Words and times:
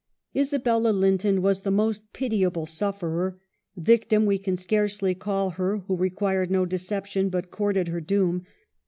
Isabella 0.35 0.89
Linton 0.89 1.43
was 1.43 1.61
the 1.61 1.69
most 1.69 2.11
pitiable 2.11 2.65
sufferer. 2.65 3.37
Victim 3.77 4.25
we 4.25 4.39
can 4.39 4.57
scarcely 4.57 5.13
call 5.13 5.51
her, 5.51 5.83
who 5.85 5.95
required 5.95 6.49
no 6.49 6.65
deception, 6.65 7.29
but 7.29 7.51
courted 7.51 7.89
her 7.89 8.01
doom. 8.01 8.43